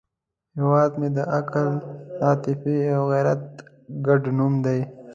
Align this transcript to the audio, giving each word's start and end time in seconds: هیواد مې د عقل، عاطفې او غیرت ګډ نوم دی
هیواد 0.57 0.91
مې 0.99 1.09
د 1.17 1.19
عقل، 1.37 1.69
عاطفې 2.25 2.77
او 2.97 3.01
غیرت 3.11 3.43
ګډ 4.05 4.21
نوم 4.37 4.53
دی 4.65 4.79